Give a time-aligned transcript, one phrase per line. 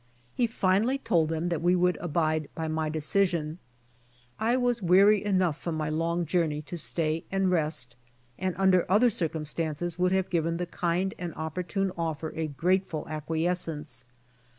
[0.33, 3.59] He finally told them that he would abide by my decision.
[4.39, 7.95] I was weary enough from miy long journey to stay and rest,
[8.39, 14.03] and under other circumstances would have given the kind and opportune offer a grateful acquiescence.